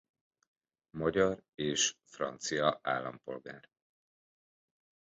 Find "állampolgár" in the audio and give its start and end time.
2.83-3.69